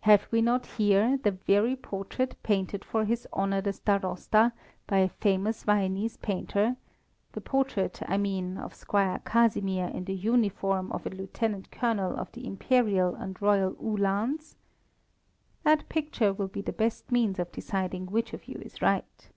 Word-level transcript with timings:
Have 0.00 0.28
we 0.30 0.42
not 0.42 0.66
here 0.66 1.16
the 1.22 1.30
very 1.30 1.74
portrait 1.74 2.36
painted 2.42 2.84
for 2.84 3.06
his 3.06 3.26
honour 3.32 3.62
the 3.62 3.72
Starosta 3.72 4.52
by 4.86 4.98
a 4.98 5.08
famous 5.08 5.64
Viennese 5.64 6.18
painter 6.18 6.76
the 7.32 7.40
portrait, 7.40 7.98
I 8.06 8.18
mean, 8.18 8.58
of 8.58 8.74
Squire 8.74 9.20
Casimir 9.24 9.86
in 9.86 10.04
the 10.04 10.12
uniform 10.12 10.92
of 10.92 11.06
a 11.06 11.08
lieutenant 11.08 11.70
colonel 11.70 12.14
of 12.14 12.30
the 12.32 12.46
Imperial 12.46 13.14
and 13.14 13.40
Royal 13.40 13.72
Uhlans? 13.82 14.56
That 15.64 15.88
picture 15.88 16.34
will 16.34 16.48
be 16.48 16.60
the 16.60 16.74
best 16.74 17.10
means 17.10 17.38
of 17.38 17.50
deciding 17.50 18.08
which 18.08 18.34
of 18.34 18.48
you 18.48 18.60
is 18.62 18.82
right." 18.82 19.30